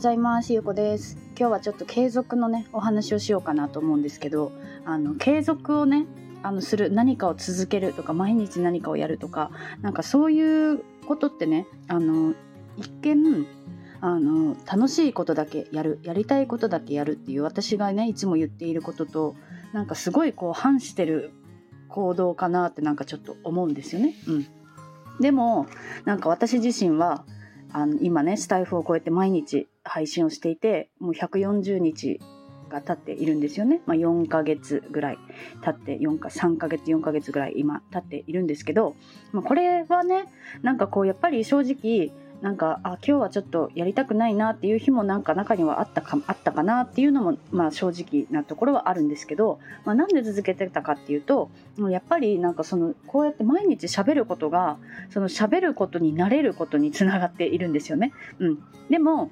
[0.00, 0.54] ございます。
[0.54, 1.18] ゆうこです。
[1.38, 4.50] 今日はちょっと継続のねお話をしようかなと思うんですけど
[4.86, 6.06] あの継続をね
[6.42, 9.50] あのする何かを続けるとか毎日何かをやるとか
[9.82, 12.34] なんかそういうことってねあの
[12.78, 13.46] 一見
[14.00, 19.34] あの楽しいことだけやるやりたいことだけやるっていう私がねいつも言っていることと
[19.74, 21.34] なんかすごいこう反してる
[21.88, 24.14] 行動かなってなんかちょっと思うんですよね。
[24.26, 24.46] うん、
[25.20, 25.66] でも
[26.06, 27.26] なんか私自身は
[27.72, 32.20] あの今ねスタイフを超えて毎日配信をしていてもう140日
[32.68, 35.18] が経っているんですよね、まあ、4ヶ月ぐらい
[35.64, 38.94] 経って4か3ヶ月4ヶ月ぐらい今経っているんですけど、
[39.32, 51.50] まあ、これはねなんかこうやっぱり正直なんかあ今日はちょっとやりたくないなっていう日もなんか中にはあったかあったかなっていうのも、まあ、正直なところはあるんですけど、まあ、なんで続けてたかっていうと
[51.90, 54.78] やっぱりなんかそのこうやって毎日喋ることが
[55.10, 58.12] その喋ることになれることにつながっているんですよね。
[58.38, 59.30] うん、でも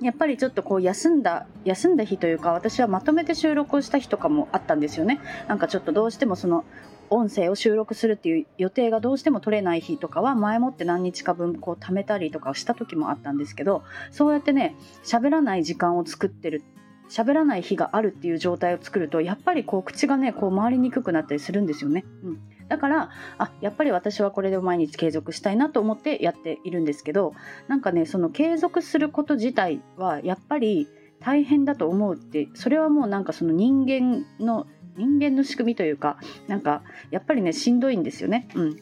[0.00, 6.64] やっぱりちょっとこう休んだ休んだ日というか私はまとめて収録をした日とかもあったんですよねなんかちょっとどうしてもその
[7.10, 16.62] 音声を収録するっていう予定がどうしても取れない日とかは前もって何日か分こう貯めたりとかした時もあったんですけどそうやってね喋らない時間を作ってる
[17.10, 22.04] 喋らない日があるっていう状態を作るとやっぱりこう口がねこう回りにくくなったりするんですよね。
[22.22, 22.40] うん、
[22.70, 27.34] だからあやっぱり私はこれで毎日継続したいなと思ってやっているんですけど
[27.66, 38.48] なんかねその継続すること自体はやっぱり大変だと思うってそれはもうなんかその人間の人間の仕組みというかなんかやっぱりねしんどいんですよね。
[38.54, 38.76] うん、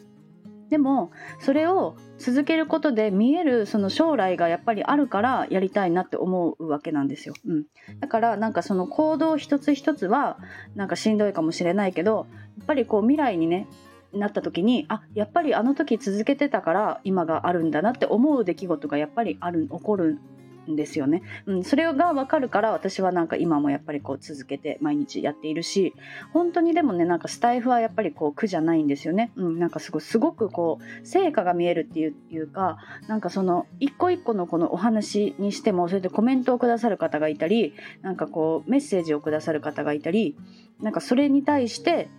[0.69, 7.33] でもそれを続けることで見えるその将来がやっぱりあるからやりたいなって思うわけなんですよ。
[7.45, 7.65] うん、
[7.99, 10.37] だからなんかその行動一つ一つは
[10.75, 13.67] なんかしんどいかもしれないけどやっぱりこう未来にね
[14.13, 20.19] なった時にあやっぱりあの時続けてたから今があるんだなって思う出来事がやっぱりある起こる
[20.67, 21.21] んですよね。
[21.45, 25.93] うん、それが分かるから私はなんか今もやっぱりこう続けて毎日やっているし
[26.33, 29.31] 本当にでもねなんかスタイフはやっぱりこう苦じゃないんですよね。
[29.35, 32.77] うん、なんかすごすごくこう成果が見えるっていうか
[33.07, 40.35] なんかその一個一個のこのお話にしてもそれでコメントをくださる方がいたりなんかこうメッセージをくださる方がいたり
[40.81, 42.09] なんかそれに対して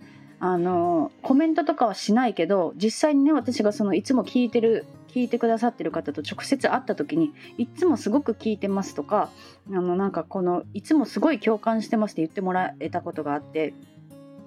[0.43, 9.29] あのコメントとかはしないけど実際にね私がそのいつも聞いてる聞いてくださってる方と直接会った時にいつもすごく聞いてますとか
[9.69, 13.73] あのなんかこのいつもすごい共感してますって言ってもらえたことがあって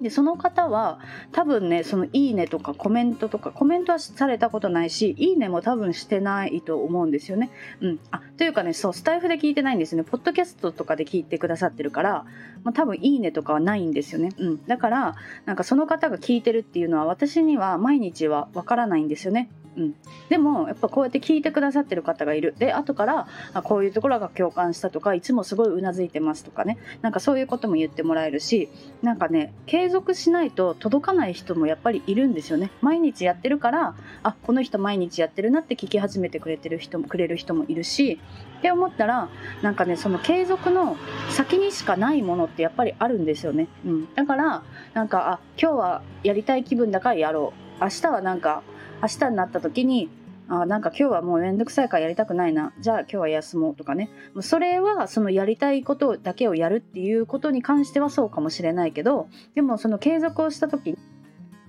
[0.01, 0.99] でその方は
[1.31, 7.49] 多分ねそのいいねとかコメントとかコメントはされたことないしいいねも多分してないと思うんですよね。
[7.79, 12.25] うん、あというかねそうスタイフで聞いてないんですよねポッドキャストとかで聞いてくださってるから、
[12.63, 14.33] まあ、多分いいねとかはないんですよね。
[14.37, 15.15] うん、だから
[15.45, 19.49] なんかその方が聞いてるっていうのは私には毎日はわからないんですよね。
[19.77, 19.95] うん、
[20.29, 22.55] でもやっぱこうやって聞いてくださってる方がいる。
[22.57, 26.77] で後からあこういうところが共感したとかいつもすごいうなずいてますとかね。
[27.01, 28.69] なんかそういうことも言ってもらえるし
[29.01, 32.71] なんかね継続しないと届かない人もやっぱりいるんですよね。
[32.81, 38.19] 毎日やってるからあこの人毎日やってるなって聞き始めてくれてる人もくれる人もいるし
[38.59, 39.29] って思ったら
[39.61, 40.97] なんかねその継続の
[41.29, 44.63] 先にしかないものってやっぱりあるんですよね、うん、だから
[44.93, 47.83] なんかあ今日はやりたい気分だからやろう。
[47.83, 48.63] 明日はなんか
[49.01, 50.09] 明日になった時に
[50.47, 52.71] あなんか今日はもうめんどくさいからやりたくないな。
[52.79, 54.09] じゃあ今日は休もうとかね。
[54.41, 60.97] それはそのやりたいことだけをやるっていうことに関してはそうかもしれないけどでもその継続をした時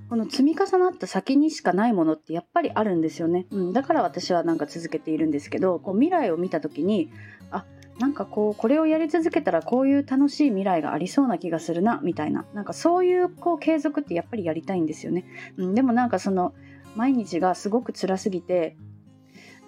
[0.08, 7.10] この積み重なった先にしかないものってやっぱりあるんですよね、うん、だから私はなんか続けているんですけどこう未来を見た時に
[7.50, 7.64] あ
[7.98, 12.44] なんかこうこれをやり続けたらこういう楽しい未来がありそうな気がするなみたいな。
[12.54, 15.24] なんかそういうこう継続ってやっぱりやりたいんですよね、
[15.56, 16.52] うん、でもなんかその
[16.96, 18.76] 毎日がすごく辛すぎて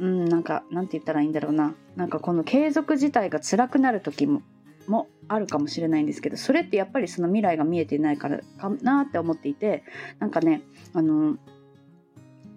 [0.00, 1.74] うんなんかなんて言ったらいいんだろうな。
[1.96, 4.42] なんかこの継続自体が辛くなる時も
[4.86, 9.82] もあるかもしれないんですけどそれってやっぱりその未来が見えていないからかなって思っていて
[10.18, 10.62] なんかね
[10.94, 11.36] あの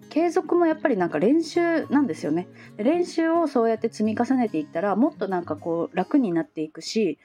[0.08, 2.46] 継続もやっぱりなんか練習なんですよね。
[2.76, 7.18] 練習をそうやって積み重ねていったらもっとなんかこう楽になっていくし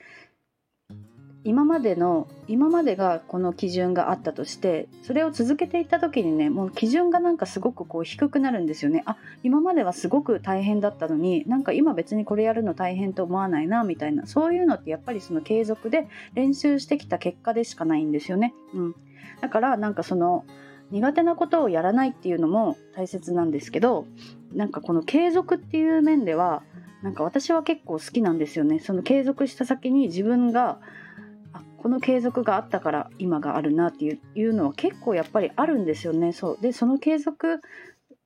[1.43, 9.03] 今までの今までがこの基準があったとしてそれを続けていった時にねもう基準がなんかすごくこう低くなるんですよね。
[9.05, 14.25] あ今まではすごく大変だったのになんか今別にこれやるの大変と思わないなみたいな。
[14.25, 18.95] そういうのってやっぱりその継続で練習してきた結果でしかないんですよね、うん、
[19.41, 20.45] だからなんかその
[20.91, 24.05] 苦手なことをやらないっていうのも大切なんですけど
[24.53, 26.63] なんかこの継続っていう面では
[27.03, 28.79] なんか私は結構好きなんですよね。
[28.79, 30.79] その継続した先に自分が
[31.77, 36.33] この継続があったから今があるなっていういうのは結構やっぱりあるんですよね。
[36.33, 37.61] そうでその継続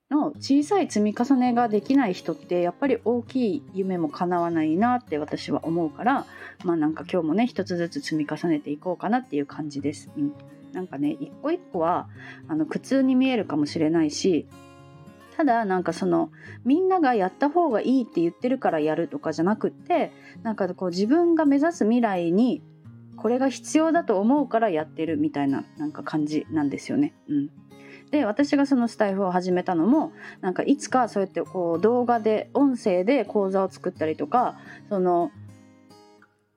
[0.09, 6.25] の小さい積み重ねができない人ってやっぱり大きい夢も叶わないなって私は思うから
[6.63, 10.09] まあなんか今日もね一つずつ積み重ねていこうかなっていう感じです。
[10.17, 10.33] うん、
[10.73, 12.09] なんかね一個一個は
[12.47, 14.47] あの苦痛に見えるかもしれないし
[15.37, 16.29] ただなんかその
[16.65, 20.11] みんながやった方がいいって言ってるからやるとかじゃなくって
[20.43, 22.61] なんかこう自分が目指す未来に
[23.21, 27.13] これが必要だと思うからやってるみたいななんか感じなんですよね。
[27.29, 27.49] うん、
[28.09, 34.57] で私がそのスタイフを始めたのもなんかいつかそうやってこう動画で音声で講座を作ったりとか
[34.89, 35.31] その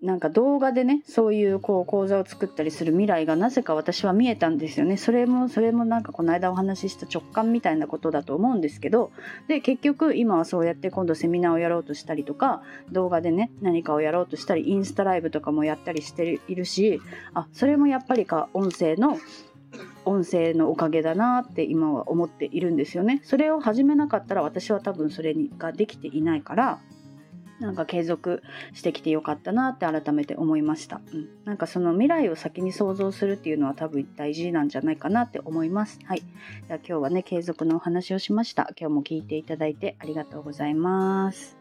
[0.04, 9.12] なんか動画でねそういうこう講座を作ったりする未来がなぜか私は見えたんですよねそれもそれもなんかこの間お話しした直感みたいなことだと思うんですけど
[9.48, 12.62] で結局今はそうやって今度セミナーをやろうとしたりとか
[12.92, 17.00] 動画でね何かをやろうとしたりインスタライブとかもやったりしているし
[17.32, 19.18] あそれもやっぱりか音声の
[20.04, 23.20] 音声のおかげだなって今は思っているんですよね。
[23.24, 26.78] それを始めなかったら私は多分それができていないから
[27.60, 28.42] なんか継続
[28.72, 35.98] してきてよかったなって改めて思いました、うん、なんかその未来を先に想像するっていうのは多分大事なんじゃないかなって思います。
[36.04, 36.20] はい。
[36.20, 38.72] じゃあ今日はね継続のお話をしました。
[38.78, 41.56] 今日も聞いていただいてありがとうございます。